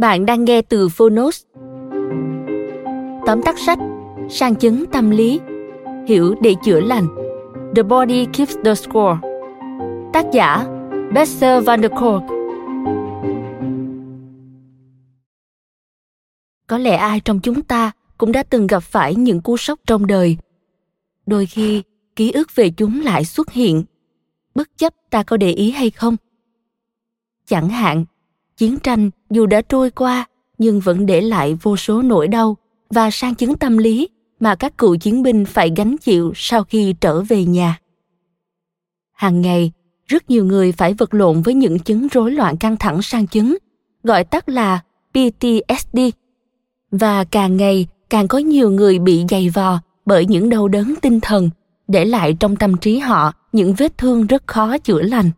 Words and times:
Bạn 0.00 0.26
đang 0.26 0.44
nghe 0.44 0.62
từ 0.62 0.88
Phonos. 0.88 1.42
Tóm 3.26 3.42
tắt 3.44 3.58
sách 3.58 3.78
Sang 4.30 4.56
chấn 4.56 4.84
tâm 4.92 5.10
lý 5.10 5.40
Hiểu 6.06 6.34
để 6.42 6.54
chữa 6.64 6.80
lành 6.80 7.08
The 7.76 7.82
Body 7.82 8.24
Keeps 8.24 8.56
the 8.64 8.74
Score 8.74 9.18
Tác 10.12 10.26
giả 10.32 10.66
besser 11.14 11.64
van 11.64 11.82
der 11.82 11.90
Kolk 11.90 12.22
Có 16.66 16.78
lẽ 16.78 16.96
ai 16.96 17.20
trong 17.20 17.40
chúng 17.40 17.62
ta 17.62 17.92
cũng 18.18 18.32
đã 18.32 18.42
từng 18.42 18.66
gặp 18.66 18.82
phải 18.82 19.14
những 19.14 19.40
cú 19.40 19.56
sốc 19.56 19.80
trong 19.86 20.06
đời. 20.06 20.36
Đôi 21.26 21.46
khi, 21.46 21.82
ký 22.16 22.32
ức 22.32 22.54
về 22.54 22.70
chúng 22.70 23.00
lại 23.00 23.24
xuất 23.24 23.50
hiện, 23.50 23.84
bất 24.54 24.68
chấp 24.76 24.94
ta 25.10 25.22
có 25.22 25.36
để 25.36 25.50
ý 25.50 25.70
hay 25.70 25.90
không. 25.90 26.16
Chẳng 27.46 27.68
hạn, 27.68 28.04
chiến 28.60 28.78
tranh 28.78 29.10
dù 29.30 29.46
đã 29.46 29.60
trôi 29.60 29.90
qua 29.90 30.24
nhưng 30.58 30.80
vẫn 30.80 31.06
để 31.06 31.20
lại 31.20 31.58
vô 31.62 31.76
số 31.76 32.02
nỗi 32.02 32.28
đau 32.28 32.56
và 32.90 33.10
sang 33.10 33.34
chứng 33.34 33.54
tâm 33.54 33.78
lý 33.78 34.08
mà 34.40 34.54
các 34.54 34.78
cựu 34.78 34.96
chiến 34.96 35.22
binh 35.22 35.44
phải 35.44 35.72
gánh 35.76 35.96
chịu 35.96 36.32
sau 36.34 36.64
khi 36.64 36.94
trở 37.00 37.20
về 37.20 37.44
nhà. 37.44 37.78
Hàng 39.12 39.40
ngày, 39.40 39.72
rất 40.06 40.30
nhiều 40.30 40.44
người 40.44 40.72
phải 40.72 40.94
vật 40.94 41.14
lộn 41.14 41.42
với 41.42 41.54
những 41.54 41.78
chứng 41.78 42.08
rối 42.08 42.30
loạn 42.30 42.56
căng 42.56 42.76
thẳng 42.76 43.02
sang 43.02 43.26
chứng, 43.26 43.56
gọi 44.02 44.24
tắt 44.24 44.48
là 44.48 44.80
PTSD. 45.10 45.98
Và 46.90 47.24
càng 47.24 47.56
ngày 47.56 47.86
càng 48.10 48.28
có 48.28 48.38
nhiều 48.38 48.70
người 48.70 48.98
bị 48.98 49.24
dày 49.28 49.48
vò 49.48 49.80
bởi 50.06 50.26
những 50.26 50.48
đau 50.48 50.68
đớn 50.68 50.94
tinh 51.02 51.20
thần, 51.20 51.50
để 51.88 52.04
lại 52.04 52.36
trong 52.40 52.56
tâm 52.56 52.76
trí 52.76 52.98
họ 52.98 53.32
những 53.52 53.74
vết 53.74 53.98
thương 53.98 54.26
rất 54.26 54.46
khó 54.46 54.78
chữa 54.78 55.02
lành. 55.02 55.30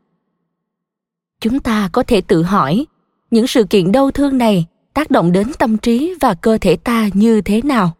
Chúng 1.40 1.60
ta 1.60 1.88
có 1.92 2.02
thể 2.02 2.20
tự 2.20 2.42
hỏi, 2.42 2.86
những 3.32 3.46
sự 3.46 3.64
kiện 3.64 3.92
đau 3.92 4.10
thương 4.10 4.38
này 4.38 4.66
tác 4.94 5.10
động 5.10 5.32
đến 5.32 5.52
tâm 5.58 5.78
trí 5.78 6.14
và 6.20 6.34
cơ 6.34 6.58
thể 6.60 6.76
ta 6.76 7.08
như 7.14 7.40
thế 7.40 7.62
nào? 7.62 7.92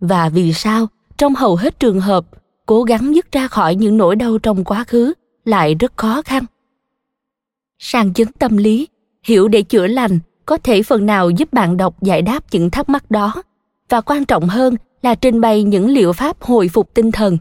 Và 0.00 0.28
vì 0.28 0.52
sao, 0.52 0.86
trong 1.16 1.34
hầu 1.34 1.56
hết 1.56 1.80
trường 1.80 2.00
hợp, 2.00 2.26
cố 2.66 2.82
gắng 2.82 3.14
dứt 3.14 3.32
ra 3.32 3.48
khỏi 3.48 3.74
những 3.74 3.96
nỗi 3.96 4.16
đau 4.16 4.38
trong 4.38 4.64
quá 4.64 4.84
khứ 4.84 5.12
lại 5.44 5.74
rất 5.74 5.96
khó 5.96 6.22
khăn? 6.22 6.44
Sang 7.78 8.12
chứng 8.12 8.32
tâm 8.32 8.56
lý, 8.56 8.88
hiểu 9.22 9.48
để 9.48 9.62
chữa 9.62 9.86
lành 9.86 10.18
có 10.46 10.56
thể 10.56 10.82
phần 10.82 11.06
nào 11.06 11.30
giúp 11.30 11.52
bạn 11.52 11.76
đọc 11.76 12.02
giải 12.02 12.22
đáp 12.22 12.44
những 12.52 12.70
thắc 12.70 12.88
mắc 12.88 13.10
đó. 13.10 13.42
Và 13.88 14.00
quan 14.00 14.24
trọng 14.24 14.48
hơn 14.48 14.76
là 15.02 15.14
trình 15.14 15.40
bày 15.40 15.62
những 15.62 15.90
liệu 15.90 16.12
pháp 16.12 16.42
hồi 16.42 16.68
phục 16.68 16.94
tinh 16.94 17.12
thần. 17.12 17.38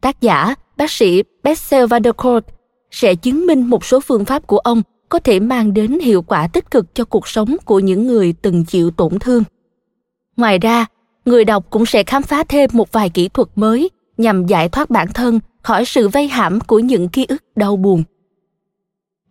Tác 0.00 0.20
giả, 0.20 0.54
bác 0.76 0.90
sĩ 0.90 1.22
Bessel 1.42 1.86
van 1.86 2.02
der 2.02 2.14
Kolk 2.16 2.44
sẽ 2.90 3.14
chứng 3.14 3.46
minh 3.46 3.70
một 3.70 3.84
số 3.84 4.00
phương 4.00 4.24
pháp 4.24 4.46
của 4.46 4.58
ông 4.58 4.82
có 5.14 5.20
thể 5.20 5.40
mang 5.40 5.74
đến 5.74 5.98
hiệu 5.98 6.22
quả 6.22 6.48
tích 6.48 6.70
cực 6.70 6.94
cho 6.94 7.04
cuộc 7.04 7.28
sống 7.28 7.56
của 7.64 7.78
những 7.78 8.06
người 8.06 8.34
từng 8.42 8.64
chịu 8.64 8.90
tổn 8.90 9.18
thương. 9.18 9.42
Ngoài 10.36 10.58
ra, 10.58 10.86
người 11.24 11.44
đọc 11.44 11.66
cũng 11.70 11.86
sẽ 11.86 12.02
khám 12.02 12.22
phá 12.22 12.44
thêm 12.44 12.70
một 12.72 12.92
vài 12.92 13.10
kỹ 13.10 13.28
thuật 13.28 13.48
mới 13.54 13.90
nhằm 14.16 14.46
giải 14.46 14.68
thoát 14.68 14.90
bản 14.90 15.08
thân 15.14 15.40
khỏi 15.62 15.84
sự 15.84 16.08
vây 16.08 16.28
hãm 16.28 16.60
của 16.60 16.78
những 16.78 17.08
ký 17.08 17.26
ức 17.28 17.42
đau 17.56 17.76
buồn. 17.76 18.02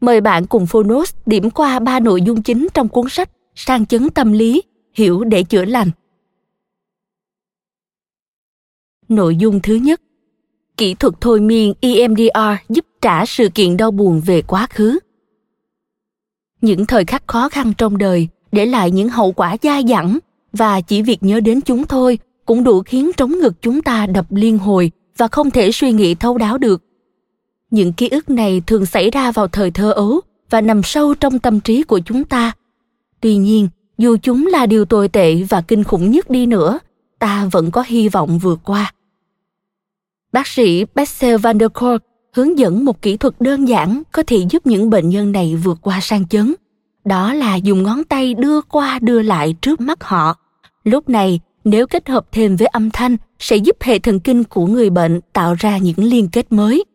Mời 0.02 0.22
bạn 0.22 0.46
cùng 0.46 0.66
phonos 0.66 1.14
điểm 1.26 1.50
qua 1.50 1.80
ba 1.80 2.00
nội 2.00 2.22
dung 2.22 2.42
chính 2.42 2.68
trong 2.74 2.88
cuốn 2.90 3.10
sách 3.10 3.30
sang 3.56 3.86
chấn 3.86 4.10
tâm 4.10 4.32
lý, 4.32 4.62
hiểu 4.94 5.24
để 5.24 5.44
chữa 5.44 5.66
lành. 5.66 5.90
Nội 9.10 9.36
dung 9.36 9.60
thứ 9.62 9.76
nhất, 9.76 10.02
kỹ 10.78 10.94
thuật 10.94 11.14
thôi 11.22 11.40
miên 11.40 11.74
emdr 11.82 12.40
giúp 12.70 12.86
trả 13.02 13.26
sự 13.26 13.50
kiện 13.56 13.78
đau 13.78 13.92
buồn 13.92 14.22
về 14.26 14.42
quá 14.42 14.68
khứ 14.70 15.00
những 16.64 16.86
thời 16.86 17.06
khắc 17.06 17.28
khó 17.28 17.50
khăn 17.50 17.74
trong 17.78 17.98
đời 17.98 18.28
để 18.52 18.66
lại 18.66 18.92
những 18.92 19.10
hậu 19.10 19.32
quả 19.32 19.58
dai 19.64 19.84
dẳng. 19.90 20.20
Và 20.54 20.82
chỉ 20.82 21.02
việc 21.02 21.24
nhớ 21.24 21.40
đến 21.40 21.62
chúng 21.62 21.86
thôi 21.86 22.20
cũng 22.46 22.64
đủ 22.64 22.82
khiến 22.86 23.12
trống 23.18 23.32
ngực 23.32 23.62
chúng 23.62 23.82
ta 23.82 24.06
đập 24.06 24.26
liên 24.30 24.58
hồi 24.58 24.92
và 25.18 25.28
không 25.28 25.52
thể 25.52 25.72
suy 25.72 25.92
nghĩ 25.92 26.16
thấu 26.16 26.38
đáo 26.38 26.58
được. 26.58 26.84
Những 27.72 27.94
ký 27.94 28.10
ức 28.10 28.30
này 28.30 28.62
thường 28.68 28.86
xảy 28.86 29.10
ra 29.10 29.32
vào 29.32 29.48
thời 29.48 29.72
thơ 29.72 29.92
ấu 29.92 30.22
và 30.50 30.62
nằm 30.62 30.84
sâu 30.84 31.14
trong 31.14 31.40
tâm 31.40 31.60
trí 31.60 31.84
của 31.84 32.00
chúng 32.00 32.24
ta. 32.24 32.52
Tuy 33.22 33.36
nhiên, 33.36 33.70
dù 33.98 34.18
chúng 34.22 34.48
là 34.48 34.66
điều 34.66 34.86
tồi 34.86 35.08
tệ 35.08 35.36
và 35.36 35.62
kinh 35.62 35.84
khủng 35.84 36.12
nhất 36.12 36.30
đi 36.30 36.46
nữa, 36.46 36.80
ta 37.20 37.50
vẫn 37.52 37.72
có 37.72 37.84
hy 37.88 38.10
vọng 38.10 38.40
vượt 38.40 38.60
qua. 38.64 38.94
Bác 40.32 40.48
sĩ 40.48 40.86
Bessel 40.96 41.38
van 41.38 41.60
der 41.60 41.70
Kolk 41.74 42.04
hướng 42.34 42.60
dẫn 42.60 42.86
một 42.86 43.02
kỹ 43.02 43.18
thuật 43.18 43.34
đơn 43.40 43.68
giản 43.68 44.04
có 44.12 44.24
thể 44.28 44.38
giúp 44.50 44.68
những 44.68 44.90
bệnh 44.90 45.10
nhân 45.10 45.32
này 45.32 45.56
vượt 45.56 45.80
qua 45.82 46.00
sang 46.02 46.28
chấn. 46.28 46.54
Đó 47.06 47.34
là 47.34 47.56
dùng 47.56 47.84
ngón 47.84 48.04
tay 48.04 48.34
đưa 48.34 48.62
qua 48.62 49.00
đưa 49.02 49.22
lại 49.22 49.56
trước 49.62 49.82
mắt 49.82 50.04
họ. 50.04 50.36
Lúc 50.84 51.10
này, 51.10 51.40
nếu 51.64 51.88
kết 51.88 52.10
hợp 52.10 52.26
thêm 52.32 52.56
với 52.56 52.68
âm 52.68 52.92
thanh 52.92 53.18
sẽ 53.40 53.56
giúp 53.56 53.78
hệ 53.82 54.00
thần 54.00 54.20
kinh 54.20 54.44
của 54.44 54.66
người 54.66 54.90
bệnh 54.90 55.20
tạo 55.34 55.56
ra 55.60 55.78
những 55.78 55.96
liên 55.98 56.30
kết 56.32 56.52
mới. 56.52 56.86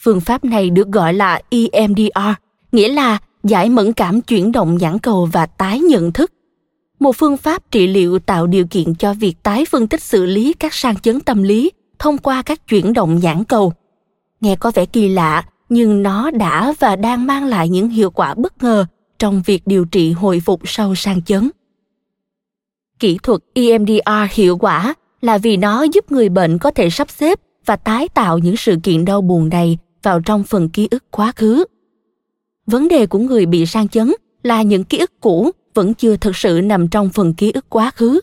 Phương 0.00 0.20
pháp 0.20 0.44
này 0.44 0.70
được 0.70 0.88
gọi 0.88 1.14
là 1.14 1.40
EMDR, 1.50 2.34
nghĩa 2.72 2.88
là 2.88 3.18
giải 3.44 3.68
mẫn 3.68 3.92
cảm 3.92 4.20
chuyển 4.20 4.52
động 4.52 4.76
nhãn 4.76 4.98
cầu 4.98 5.28
và 5.32 5.46
tái 5.46 5.80
nhận 5.80 6.12
thức. 6.12 6.32
Một 7.00 7.16
phương 7.16 7.36
pháp 7.36 7.70
trị 7.70 7.86
liệu 7.86 8.18
tạo 8.18 8.46
điều 8.46 8.66
kiện 8.66 8.94
cho 8.94 9.14
việc 9.14 9.42
tái 9.42 9.64
phân 9.64 9.86
tích 9.86 10.02
xử 10.02 10.26
lý 10.26 10.52
các 10.52 10.74
sang 10.74 10.96
chấn 10.96 11.20
tâm 11.20 11.42
lý 11.42 11.70
thông 11.98 12.18
qua 12.18 12.42
các 12.42 12.68
chuyển 12.68 12.92
động 12.92 13.20
nhãn 13.22 13.44
cầu– 13.44 13.72
nghe 14.40 14.56
có 14.56 14.72
vẻ 14.74 14.86
kỳ 14.86 15.08
lạ, 15.08 15.44
nhưng 15.68 16.02
nó 16.02 16.30
đã 16.30 16.74
và 16.78 16.96
đang 16.96 17.26
mang 17.26 17.44
lại 17.44 17.68
những 17.68 17.88
hiệu 17.88 18.10
quả 18.10 18.34
bất 18.34 18.62
ngờ 18.62 18.86
trong 19.18 19.42
việc 19.46 19.62
điều 19.66 19.84
trị 19.84 20.12
hồi 20.12 20.40
phục 20.40 20.60
sau 20.64 20.94
sang 20.94 21.22
chấn. 21.22 21.50
Kỹ 22.98 23.18
thuật 23.22 23.40
emdr 23.54 24.10
hiệu 24.30 24.56
quả 24.56 24.94
là 25.20 25.38
vì 25.38 25.56
nó 25.56 25.82
giúp 25.82 26.12
người 26.12 26.28
bệnh 26.28 26.58
có 26.58 26.70
thể 26.70 26.90
sắp 26.90 27.10
xếp 27.10 27.40
và 27.66 27.76
tái 27.76 28.08
tạo 28.08 28.38
những 28.38 28.56
sự 28.56 28.76
kiện 28.82 29.04
đau 29.04 29.20
buồn 29.20 29.48
này 29.48 29.78
vào 30.02 30.20
trong 30.20 30.44
phần 30.44 30.68
ký 30.68 30.88
ức 30.90 31.04
quá 31.10 31.32
khứ. 31.36 31.64
Vấn 32.66 32.88
đề 32.88 33.06
của 33.06 33.18
người 33.18 33.46
bị 33.46 33.66
sang 33.66 33.88
chấn 33.88 34.12
là 34.42 34.62
những 34.62 34.84
ký 34.84 34.98
ức 34.98 35.12
cũ 35.20 35.50
vẫn 35.74 35.94
chưa 35.94 36.16
thực 36.16 36.36
sự 36.36 36.60
nằm 36.64 36.88
trong 36.88 37.08
phần 37.08 37.34
ký 37.34 37.52
ức 37.52 37.66
quá 37.68 37.90
khứ. 37.90 38.20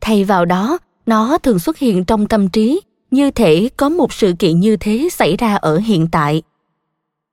Thay 0.00 0.24
vào 0.24 0.44
đó, 0.44 0.78
nó 1.06 1.38
thường 1.38 1.58
xuất 1.58 1.78
hiện 1.78 2.04
trong 2.04 2.26
tâm 2.26 2.48
trí 2.48 2.80
như 3.10 3.30
thể 3.30 3.68
có 3.76 3.88
một 3.88 4.12
sự 4.12 4.32
kiện 4.38 4.60
như 4.60 4.76
thế 4.76 5.08
xảy 5.12 5.36
ra 5.36 5.54
ở 5.54 5.78
hiện 5.78 6.08
tại 6.12 6.42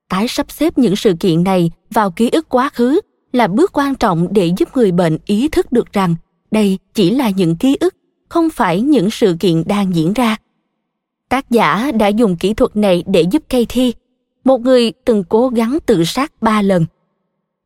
tái 0.09 0.27
sắp 0.27 0.51
xếp 0.51 0.77
những 0.77 0.95
sự 0.95 1.13
kiện 1.19 1.43
này 1.43 1.71
vào 1.91 2.11
ký 2.11 2.29
ức 2.29 2.49
quá 2.49 2.69
khứ 2.73 2.99
là 3.33 3.47
bước 3.47 3.71
quan 3.73 3.95
trọng 3.95 4.27
để 4.31 4.51
giúp 4.57 4.69
người 4.75 4.91
bệnh 4.91 5.17
ý 5.25 5.47
thức 5.47 5.71
được 5.71 5.93
rằng 5.93 6.15
đây 6.51 6.77
chỉ 6.93 7.11
là 7.11 7.29
những 7.29 7.55
ký 7.55 7.77
ức 7.79 7.95
không 8.29 8.49
phải 8.49 8.81
những 8.81 9.09
sự 9.09 9.35
kiện 9.39 9.63
đang 9.67 9.95
diễn 9.95 10.13
ra 10.13 10.37
tác 11.29 11.51
giả 11.51 11.91
đã 11.91 12.07
dùng 12.07 12.35
kỹ 12.35 12.53
thuật 12.53 12.77
này 12.77 13.03
để 13.07 13.21
giúp 13.31 13.43
Katie, 13.49 13.91
một 14.43 14.61
người 14.61 14.91
từng 15.05 15.23
cố 15.29 15.49
gắng 15.49 15.77
tự 15.85 16.03
sát 16.03 16.31
ba 16.41 16.61
lần. 16.61 16.85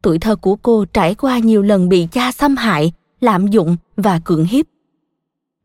tuổi 0.01 0.19
thơ 0.19 0.35
của 0.35 0.55
cô 0.55 0.85
trải 0.85 1.15
qua 1.15 1.39
nhiều 1.39 1.61
lần 1.61 1.89
bị 1.89 2.07
cha 2.11 2.31
xâm 2.31 2.55
hại, 2.55 2.91
lạm 3.21 3.47
dụng 3.47 3.77
và 3.97 4.19
cưỡng 4.25 4.45
hiếp. 4.45 4.65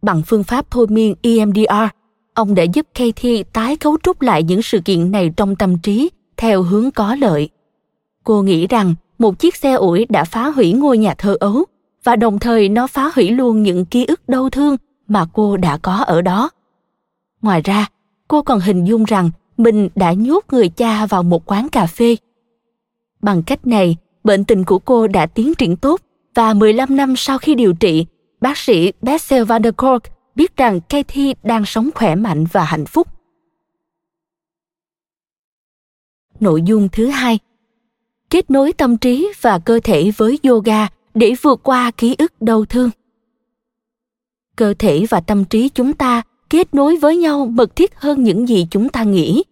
Bằng 0.03 0.23
phương 0.27 0.45
pháp 0.45 0.71
thôi 0.71 0.87
miên 0.91 1.15
EMDR, 1.23 1.73
ông 2.35 2.55
đã 2.55 2.63
giúp 2.63 2.87
Katie 2.95 3.43
tái 3.43 3.77
cấu 3.77 3.99
trúc 4.03 4.23
lại 4.23 4.43
những 4.43 4.63
sự 4.63 4.81
kiện 4.81 5.11
này 5.11 5.33
trong 5.37 5.57
tâm 5.57 5.79
trí 5.79 6.11
theo 6.37 6.63
hướng 6.63 6.91
có 6.91 7.15
lợi. 7.15 7.49
Cô 8.25 8.43
nghĩ 8.43 8.67
rằng 8.67 8.95
một 9.19 9.39
chiếc 9.39 9.57
xe 9.57 9.73
ủi 9.73 10.07
đã 10.09 10.25
phá 10.25 10.49
hủy 10.49 10.73
ngôi 10.73 10.99
nhà 10.99 11.15
thơ 11.15 11.37
ấu 11.41 11.65
và 12.05 12.17
đồng 12.17 12.39
thời 12.39 12.69
nó 12.69 12.87
phá 12.87 13.11
hủy 13.15 13.31
luôn 13.31 13.63
những 13.63 13.85
ký 13.85 14.05
ức 14.05 14.29
đau 14.29 14.51
thương 14.51 14.77
mà 15.09 15.27
cô 15.33 15.57
đã 15.57 15.79
có 15.83 15.95
ở 15.97 16.23
đó. 16.23 16.51
Ngoài 17.43 17.61
ra, 17.65 17.89
cô 18.29 18.43
còn 18.43 18.61
hình 18.61 18.85
dung 18.85 19.05
rằng 19.05 19.31
mình 19.57 19.89
đã 19.95 20.13
nhốt 20.13 20.45
người 20.53 20.69
cha 20.69 21.07
vào 21.07 21.23
một 21.23 21.51
quán 21.51 21.69
cà 21.69 21.87
phê. 21.87 22.17
Bằng 23.23 23.43
cách 23.43 23.67
này, 23.67 23.97
bệnh 24.25 24.45
tình 24.45 24.65
của 24.65 24.79
cô 24.79 25.07
đã 25.07 25.27
tiến 25.27 25.55
triển 25.55 25.77
tốt 25.77 26.01
và 26.35 26.55
15 26.55 26.97
năm 26.97 27.17
sau 27.17 27.39
khi 27.39 27.55
điều 27.55 27.73
trị, 27.73 28.07
bác 28.41 28.59
sĩ 28.59 28.93
Bessel 29.03 29.45
van 29.45 29.63
der 29.63 29.75
Kolk 29.77 30.03
biết 30.35 30.57
rằng 30.57 30.81
kathy 30.81 31.35
đang 31.43 31.65
sống 31.67 31.91
khỏe 31.95 32.15
mạnh 32.15 32.45
và 32.53 32.65
hạnh 32.65 32.87
phúc. 32.87 33.09
Nội 36.41 36.63
dung 36.63 36.89
thứ 36.93 37.07
hai 37.07 37.39
Kết 38.31 38.51
nối 38.51 38.73
tâm 38.73 38.97
trí 38.97 39.33
và 39.41 39.59
cơ 39.59 39.81
thể 39.85 40.11
với 40.17 40.39
yoga 40.43 40.89
để 41.15 41.35
vượt 41.43 41.61
qua 41.63 41.91
ký 41.91 42.15
ức 42.19 42.43
đau 42.43 42.65
thương. 42.65 42.91
Cơ 44.57 44.75
thể 44.79 45.07
và 45.11 45.21
tâm 45.21 45.45
trí 45.45 45.69
chúng 45.69 45.93
ta 45.93 46.23
kết 46.51 46.75
nối 46.75 46.97
với 46.97 47.17
nhau 47.17 47.47
mật 47.47 47.77
thiết 47.77 47.95
hơn 47.97 48.23
những 48.23 48.49
gì 48.49 48.67
chúng 48.71 48.89
ta 48.89 49.03
nghĩ. 49.03 49.45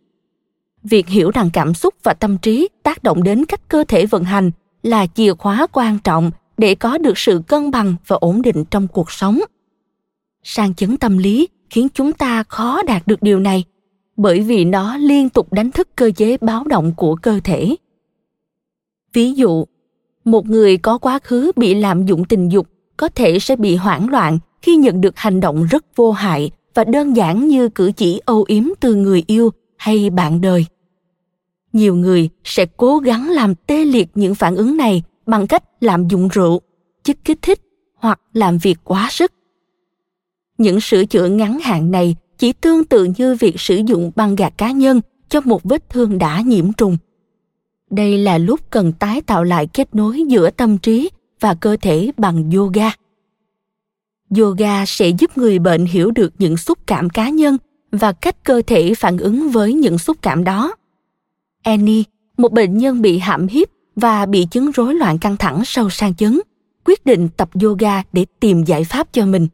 Việc 0.82 1.08
hiểu 1.08 1.30
rằng 1.30 1.50
cảm 1.52 1.74
xúc 1.74 1.94
và 2.02 2.14
tâm 2.14 2.38
trí 2.38 2.68
tác 2.82 3.02
động 3.02 3.22
đến 3.22 3.44
cách 3.44 3.68
cơ 3.68 3.84
thể 3.88 4.06
vận 4.06 4.24
hành 4.24 4.50
là 4.82 5.06
chìa 5.06 5.34
khóa 5.34 5.66
quan 5.72 5.98
trọng 5.98 6.30
để 6.58 6.74
có 6.74 6.98
được 6.98 7.18
sự 7.18 7.42
cân 7.48 7.70
bằng 7.70 7.94
và 8.06 8.16
ổn 8.20 8.42
định 8.42 8.64
trong 8.70 8.88
cuộc 8.88 9.10
sống 9.10 9.40
sang 10.42 10.74
chấn 10.74 10.96
tâm 10.96 11.18
lý 11.18 11.48
khiến 11.70 11.88
chúng 11.94 12.12
ta 12.12 12.42
khó 12.42 12.82
đạt 12.82 13.06
được 13.06 13.22
điều 13.22 13.40
này, 13.40 13.64
bởi 14.16 14.40
vì 14.40 14.64
nó 14.64 14.96
liên 14.96 15.28
tục 15.28 15.52
đánh 15.52 15.70
thức 15.70 15.88
cơ 15.96 16.10
chế 16.16 16.36
báo 16.40 16.64
động 16.64 16.92
của 16.96 17.16
cơ 17.16 17.40
thể. 17.44 17.76
Ví 19.12 19.32
dụ, 19.32 19.64
một 20.24 20.46
người 20.46 20.76
có 20.76 20.98
quá 20.98 21.18
khứ 21.18 21.52
bị 21.56 21.74
lạm 21.74 22.06
dụng 22.06 22.24
tình 22.24 22.48
dục 22.48 22.66
có 22.96 23.08
thể 23.08 23.38
sẽ 23.38 23.56
bị 23.56 23.76
hoảng 23.76 24.08
loạn 24.08 24.38
khi 24.62 24.76
nhận 24.76 25.00
được 25.00 25.16
hành 25.16 25.40
động 25.40 25.66
rất 25.70 25.84
vô 25.96 26.12
hại 26.12 26.50
và 26.74 26.84
đơn 26.84 27.16
giản 27.16 27.48
như 27.48 27.68
cử 27.68 27.92
chỉ 27.96 28.20
âu 28.24 28.44
yếm 28.48 28.64
từ 28.80 28.94
người 28.94 29.24
yêu 29.26 29.50
hay 29.76 30.10
bạn 30.10 30.40
đời. 30.40 30.66
Nhiều 31.72 31.94
người 31.94 32.28
sẽ 32.44 32.66
cố 32.76 32.98
gắng 32.98 33.30
làm 33.30 33.54
tê 33.54 33.84
liệt 33.84 34.08
những 34.14 34.34
phản 34.34 34.56
ứng 34.56 34.76
này 34.76 35.02
bằng 35.26 35.46
cách 35.46 35.62
lạm 35.80 36.08
dụng 36.08 36.28
rượu, 36.28 36.60
chất 37.04 37.16
kích 37.24 37.38
thích 37.42 37.60
hoặc 37.94 38.20
làm 38.32 38.58
việc 38.58 38.78
quá 38.84 39.08
sức 39.10 39.32
những 40.58 40.80
sửa 40.80 41.04
chữa 41.04 41.28
ngắn 41.28 41.58
hạn 41.60 41.90
này 41.90 42.16
chỉ 42.38 42.52
tương 42.52 42.84
tự 42.84 43.08
như 43.16 43.34
việc 43.40 43.60
sử 43.60 43.76
dụng 43.86 44.12
băng 44.16 44.36
gạc 44.36 44.58
cá 44.58 44.70
nhân 44.70 45.00
cho 45.28 45.40
một 45.40 45.64
vết 45.64 45.90
thương 45.90 46.18
đã 46.18 46.40
nhiễm 46.40 46.72
trùng. 46.72 46.96
Đây 47.90 48.18
là 48.18 48.38
lúc 48.38 48.60
cần 48.70 48.92
tái 48.92 49.20
tạo 49.20 49.44
lại 49.44 49.66
kết 49.66 49.94
nối 49.94 50.22
giữa 50.28 50.50
tâm 50.50 50.78
trí 50.78 51.10
và 51.40 51.54
cơ 51.54 51.76
thể 51.80 52.10
bằng 52.16 52.50
yoga. 52.50 52.90
Yoga 54.38 54.86
sẽ 54.86 55.08
giúp 55.08 55.38
người 55.38 55.58
bệnh 55.58 55.86
hiểu 55.86 56.10
được 56.10 56.32
những 56.38 56.56
xúc 56.56 56.78
cảm 56.86 57.10
cá 57.10 57.28
nhân 57.28 57.56
và 57.92 58.12
cách 58.12 58.44
cơ 58.44 58.62
thể 58.66 58.94
phản 58.94 59.18
ứng 59.18 59.50
với 59.50 59.74
những 59.74 59.98
xúc 59.98 60.16
cảm 60.22 60.44
đó. 60.44 60.74
Annie, 61.62 62.02
một 62.36 62.52
bệnh 62.52 62.78
nhân 62.78 63.02
bị 63.02 63.18
hãm 63.18 63.46
hiếp 63.46 63.68
và 63.96 64.26
bị 64.26 64.46
chứng 64.50 64.70
rối 64.70 64.94
loạn 64.94 65.18
căng 65.18 65.36
thẳng 65.36 65.62
sau 65.64 65.90
sang 65.90 66.14
chấn, 66.14 66.40
quyết 66.84 67.06
định 67.06 67.28
tập 67.36 67.50
yoga 67.62 68.02
để 68.12 68.26
tìm 68.40 68.64
giải 68.64 68.84
pháp 68.84 69.12
cho 69.12 69.26
mình 69.26 69.48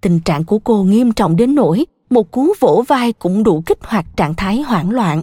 tình 0.00 0.20
trạng 0.20 0.44
của 0.44 0.58
cô 0.58 0.82
nghiêm 0.84 1.12
trọng 1.12 1.36
đến 1.36 1.54
nỗi 1.54 1.86
một 2.10 2.30
cú 2.30 2.52
vỗ 2.60 2.84
vai 2.88 3.12
cũng 3.12 3.42
đủ 3.42 3.62
kích 3.66 3.78
hoạt 3.82 4.16
trạng 4.16 4.34
thái 4.34 4.60
hoảng 4.60 4.90
loạn. 4.90 5.22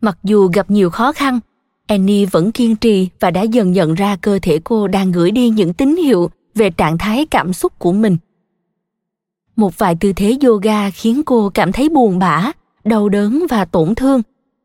Mặc 0.00 0.18
dù 0.24 0.48
gặp 0.48 0.70
nhiều 0.70 0.90
khó 0.90 1.12
khăn, 1.12 1.40
annie 1.86 2.26
vẫn 2.26 2.52
kiên 2.52 2.76
trì 2.76 3.08
và 3.20 3.30
đã 3.30 3.42
dần 3.42 3.72
nhận 3.72 3.94
ra 3.94 4.16
cơ 4.16 4.38
thể 4.42 4.60
cô 4.64 4.88
đang 4.88 5.12
gửi 5.12 5.30
đi 5.30 5.48
những 5.48 5.72
tín 5.72 5.96
hiệu 5.96 6.30
về 6.54 6.70
trạng 6.70 6.98
thái 6.98 7.26
cảm 7.26 7.52
xúc 7.52 7.78
của 7.78 7.92
mình. 7.92 8.16
Một 9.56 9.78
vài 9.78 9.96
tư 10.00 10.12
thế 10.12 10.38
yoga 10.46 10.90
khiến 10.90 11.22
cô 11.22 11.50
cảm 11.54 11.72
thấy 11.72 11.88
buồn 11.88 12.18
bã, 12.18 12.52
đau 12.84 13.08
đớn 13.08 13.46
và 13.50 13.64
tổn 13.64 13.94
thương. 13.94 14.22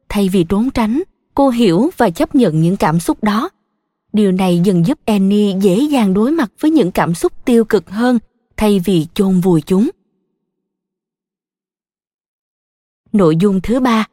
Thay 0.09 0.29
vì 0.29 0.43
trốn 0.43 0.69
tránh, 0.69 1.03
cô 1.35 1.49
hiểu 1.49 1.89
và 1.97 2.09
chấp 2.09 2.35
nhận 2.35 2.61
những 2.61 2.77
cảm 2.77 2.99
xúc 2.99 3.23
đó. 3.23 3.49
Điều 4.13 4.31
này 4.31 4.61
dần 4.63 4.85
giúp 4.85 4.99
annie 5.05 5.55
dễ 5.61 5.75
dàng 5.79 6.13
đối 6.13 6.31
mặt 6.31 6.51
với 6.59 6.71
những 6.71 6.91
cảm 6.91 7.13
xúc 7.13 7.33
tiêu 7.45 7.65
cực 7.65 7.89
hơn 7.89 8.19
thay 8.63 8.79
vì 8.79 9.07
chôn 9.13 9.39
vùi 9.39 9.61
chúng. 9.61 9.89
Nội 13.13 13.35
dung 13.35 13.61
thứ 13.63 13.79
ba, 13.79 14.07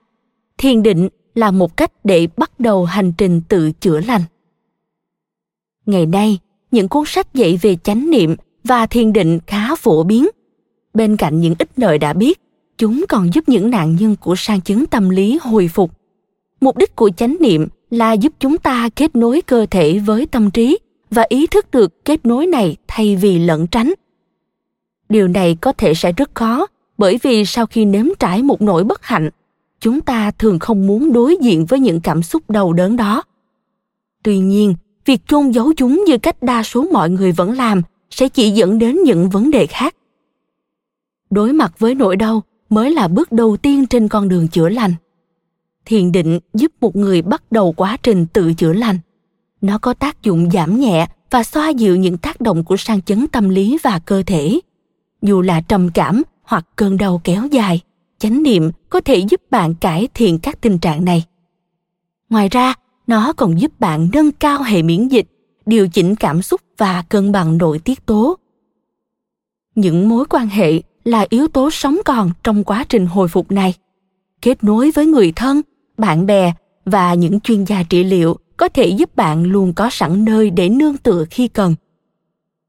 thiền 0.59 0.83
định 0.83 1.09
là 1.35 1.51
một 1.51 1.77
cách 1.77 1.93
để 2.05 2.29
bắt 2.37 2.61
đầu 2.61 2.85
hành 2.85 3.13
trình 3.19 3.41
tự 3.49 3.73
chữa 3.73 4.01
lành. 4.01 4.23
Ngày 5.87 6.07
nay, 6.07 6.39
những 6.71 6.89
cuốn 6.89 7.05
sách 7.07 7.35
dạy 7.35 7.59
về 7.63 7.77
chánh 7.77 8.11
niệm 8.11 8.37
và 8.65 8.87
thiền 8.87 9.13
định 9.13 9.39
khá 9.47 9.75
phổ 9.75 10.03
biến. 10.03 10.29
Bên 10.95 11.17
cạnh 11.17 11.41
những 11.41 11.55
ít 11.59 11.71
lợi 11.77 11.99
đã 11.99 12.13
biết, 12.13 12.41
chúng 12.79 13.05
còn 13.09 13.31
giúp 13.35 13.49
những 13.49 13.71
nạn 13.71 13.97
nhân 14.01 14.17
của 14.21 14.35
sang 14.37 14.61
chứng 14.61 14.87
tâm 14.87 15.11
lý 15.11 15.39
hồi 15.43 15.69
phục. 15.69 15.91
Mục 16.61 16.77
đích 16.77 16.97
của 16.97 17.11
chánh 17.17 17.37
niệm 17.41 17.69
là 17.91 18.13
giúp 18.13 18.33
chúng 18.39 18.59
ta 18.59 18.89
kết 18.97 19.17
nối 19.17 19.43
cơ 19.43 19.67
thể 19.71 19.99
với 19.99 20.27
tâm 20.27 20.51
trí 20.51 20.79
và 21.11 21.27
ý 21.29 21.47
thức 21.47 21.71
được 21.71 22.05
kết 22.05 22.27
nối 22.27 22.47
này 22.47 22.77
thay 22.89 23.17
vì 23.17 23.39
lẩn 23.39 23.67
tránh 23.67 23.95
điều 25.11 25.29
này 25.29 25.57
có 25.61 25.73
thể 25.73 25.95
sẽ 25.95 26.13
rất 26.13 26.35
khó, 26.35 26.67
bởi 26.99 27.19
vì 27.23 27.45
sau 27.45 27.67
khi 27.67 27.85
nếm 27.85 28.07
trải 28.19 28.43
một 28.43 28.63
nỗi 28.63 28.85
bất 28.85 29.05
hạnh, 29.05 29.31
chúng 29.81 30.01
ta 30.01 30.31
thường 30.31 30.59
không 30.59 30.87
muốn 30.87 31.13
đối 31.13 31.37
diện 31.43 31.67
với 31.67 31.81
những 31.81 32.01
cảm 32.01 32.23
xúc 32.23 32.51
đau 32.51 32.73
đớn 32.73 32.97
đó. 32.97 33.23
Tuy 34.23 34.39
nhiên, 34.39 34.75
việc 35.05 35.27
chôn 35.27 35.51
giấu 35.51 35.73
chúng 35.77 36.05
như 36.07 36.19
cách 36.19 36.43
đa 36.43 36.63
số 36.63 36.87
mọi 36.93 37.11
người 37.11 37.33
vẫn 37.33 37.53
làm 37.53 37.83
sẽ 38.11 38.29
chỉ 38.29 38.51
dẫn 38.51 38.79
đến 38.79 38.99
những 39.05 39.31
vấn 39.31 39.51
đề 39.51 39.67
khác. 39.67 39.95
Đối 41.31 41.53
mặt 41.53 41.79
với 41.79 41.95
nỗi 41.95 42.17
đau 42.17 42.43
mới 42.71 42.91
là 42.91 43.09
bước 43.09 43.33
đầu 43.33 43.57
tiên 43.57 43.87
trên 43.87 44.09
con 44.09 44.29
đường 44.29 44.49
chữa 44.49 44.69
lành. 44.69 44.95
Thiền 45.85 46.13
định 46.13 46.39
giúp 46.55 46.73
một 46.81 46.97
người 46.97 47.23
bắt 47.23 47.43
đầu 47.53 47.73
quá 47.73 47.97
trình 48.03 48.27
tự 48.27 48.53
chữa 48.53 48.73
lành. 48.73 48.99
Nó 49.61 49.79
có 49.79 49.95
tác 49.95 50.23
dụng 50.23 50.51
giảm 50.51 50.81
nhẹ 50.81 51.07
và 51.31 51.43
xoa 51.43 51.69
dịu 51.69 51.97
những 51.97 52.19
tác 52.19 52.41
động 52.41 52.65
của 52.65 52.77
sang 52.77 53.03
chấn 53.03 53.27
tâm 53.27 53.49
lý 53.49 53.79
và 53.83 53.99
cơ 53.99 54.23
thể 54.27 54.61
dù 55.23 55.43
là 55.43 55.61
trầm 55.61 55.91
cảm 55.95 56.23
hoặc 56.43 56.67
cơn 56.77 56.97
đau 56.97 57.21
kéo 57.25 57.47
dài, 57.51 57.81
chánh 58.19 58.43
niệm 58.43 58.71
có 58.91 59.01
thể 59.01 59.17
giúp 59.17 59.41
bạn 59.51 59.75
cải 59.75 60.09
thiện 60.15 60.39
các 60.39 60.61
tình 60.61 60.79
trạng 60.79 61.05
này. 61.05 61.25
Ngoài 62.31 62.49
ra, 62.49 62.75
nó 63.07 63.33
còn 63.33 63.61
giúp 63.61 63.81
bạn 63.81 64.09
nâng 64.13 64.33
cao 64.33 64.63
hệ 64.63 64.83
miễn 64.83 65.09
dịch, 65.09 65.27
điều 65.67 65.89
chỉnh 65.89 66.15
cảm 66.15 66.43
xúc 66.43 66.61
và 66.79 67.03
cân 67.09 67.33
bằng 67.33 67.59
nội 67.59 67.79
tiết 67.79 68.07
tố. 68.07 68.39
Những 69.75 70.09
mối 70.09 70.25
quan 70.31 70.49
hệ 70.49 70.83
là 71.05 71.27
yếu 71.29 71.49
tố 71.49 71.71
sống 71.71 71.99
còn 72.05 72.31
trong 72.43 72.65
quá 72.65 72.85
trình 72.89 73.07
hồi 73.07 73.29
phục 73.29 73.53
này. 73.53 73.75
Kết 74.43 74.65
nối 74.65 74.91
với 74.91 75.07
người 75.07 75.33
thân, 75.37 75.61
bạn 75.99 76.27
bè 76.27 76.53
và 76.85 77.15
những 77.15 77.41
chuyên 77.41 77.65
gia 77.65 77.83
trị 77.83 78.05
liệu 78.05 78.37
có 78.57 78.69
thể 78.69 78.87
giúp 78.87 79.17
bạn 79.17 79.43
luôn 79.45 79.73
có 79.73 79.91
sẵn 79.91 80.25
nơi 80.25 80.51
để 80.51 80.69
nương 80.69 80.97
tựa 80.97 81.25
khi 81.31 81.49
cần. 81.49 81.75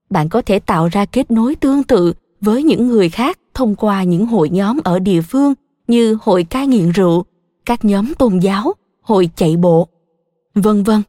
Bạn 0.09 0.29
có 0.29 0.41
thể 0.41 0.59
tạo 0.59 0.87
ra 0.87 1.05
kết 1.05 1.31
nối 1.31 1.55
tương 1.55 1.83
tự 1.83 2.13
với 2.41 2.63
những 2.63 2.87
người 2.87 3.09
khác 3.09 3.39
thông 3.53 3.75
qua 3.75 4.03
những 4.03 4.25
hội 4.25 4.49
nhóm 4.49 4.79
ở 4.83 4.99
địa 4.99 5.21
phương 5.21 5.53
như 5.87 6.17
hội 6.21 6.43
cai 6.43 6.67
nghiện 6.67 6.91
rượu, 6.91 7.25
các 7.65 7.85
nhóm 7.85 8.13
tôn 8.13 8.39
giáo, 8.39 8.73
hội 9.01 9.29
chạy 9.35 9.57
bộ, 9.57 9.87
vân 10.55 10.83
vân. 10.83 11.01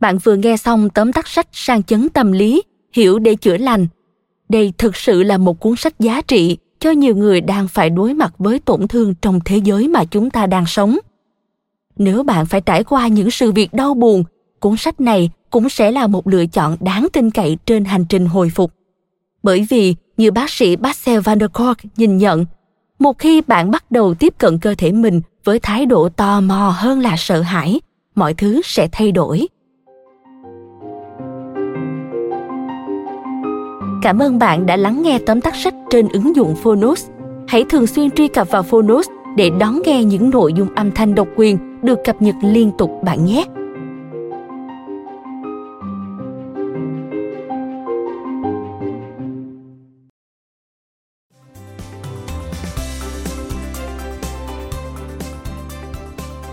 Bạn 0.00 0.18
vừa 0.18 0.36
nghe 0.36 0.56
xong 0.56 0.90
tóm 0.90 1.12
tắt 1.12 1.28
sách 1.28 1.48
sang 1.52 1.82
chấn 1.82 2.08
tâm 2.08 2.32
lý, 2.32 2.62
hiểu 2.92 3.18
để 3.18 3.34
chữa 3.34 3.56
lành. 3.56 3.86
Đây 4.48 4.72
thực 4.78 4.96
sự 4.96 5.22
là 5.22 5.38
một 5.38 5.60
cuốn 5.60 5.76
sách 5.76 6.00
giá 6.00 6.22
trị 6.22 6.58
cho 6.78 6.90
nhiều 6.90 7.16
người 7.16 7.40
đang 7.40 7.68
phải 7.68 7.90
đối 7.90 8.14
mặt 8.14 8.34
với 8.38 8.58
tổn 8.58 8.88
thương 8.88 9.14
trong 9.22 9.40
thế 9.44 9.56
giới 9.56 9.88
mà 9.88 10.04
chúng 10.04 10.30
ta 10.30 10.46
đang 10.46 10.66
sống. 10.66 10.98
Nếu 11.96 12.22
bạn 12.22 12.46
phải 12.46 12.60
trải 12.60 12.84
qua 12.84 13.08
những 13.08 13.30
sự 13.30 13.52
việc 13.52 13.72
đau 13.72 13.94
buồn, 13.94 14.24
cuốn 14.60 14.76
sách 14.76 15.00
này 15.00 15.30
cũng 15.50 15.68
sẽ 15.68 15.90
là 15.90 16.06
một 16.06 16.26
lựa 16.26 16.46
chọn 16.46 16.76
đáng 16.80 17.08
tin 17.12 17.30
cậy 17.30 17.58
trên 17.66 17.84
hành 17.84 18.04
trình 18.08 18.26
hồi 18.26 18.50
phục. 18.54 18.72
Bởi 19.42 19.66
vì, 19.70 19.94
như 20.16 20.30
bác 20.30 20.50
sĩ 20.50 20.76
Basel 20.76 21.20
van 21.20 21.38
der 21.40 21.50
Kork 21.50 21.78
nhìn 21.96 22.18
nhận, 22.18 22.44
một 22.98 23.18
khi 23.18 23.40
bạn 23.40 23.70
bắt 23.70 23.90
đầu 23.90 24.14
tiếp 24.14 24.34
cận 24.38 24.58
cơ 24.58 24.74
thể 24.78 24.92
mình 24.92 25.20
với 25.44 25.58
thái 25.58 25.86
độ 25.86 26.08
tò 26.08 26.40
mò 26.40 26.74
hơn 26.76 27.00
là 27.00 27.14
sợ 27.18 27.40
hãi, 27.40 27.80
mọi 28.14 28.34
thứ 28.34 28.60
sẽ 28.64 28.88
thay 28.92 29.12
đổi. 29.12 29.48
Cảm 34.02 34.18
ơn 34.18 34.38
bạn 34.38 34.66
đã 34.66 34.76
lắng 34.76 35.02
nghe 35.02 35.18
tóm 35.26 35.40
tắt 35.40 35.54
sách 35.56 35.74
trên 35.90 36.08
ứng 36.08 36.36
dụng 36.36 36.56
Phonos. 36.56 37.06
Hãy 37.48 37.64
thường 37.68 37.86
xuyên 37.86 38.10
truy 38.10 38.28
cập 38.28 38.50
vào 38.50 38.62
Phonos 38.62 39.08
để 39.36 39.50
đón 39.60 39.82
nghe 39.84 40.04
những 40.04 40.30
nội 40.30 40.52
dung 40.52 40.74
âm 40.74 40.90
thanh 40.90 41.14
độc 41.14 41.28
quyền 41.36 41.80
được 41.82 41.98
cập 42.04 42.22
nhật 42.22 42.34
liên 42.42 42.70
tục 42.78 42.90
bạn 43.04 43.24
nhé. 43.24 43.44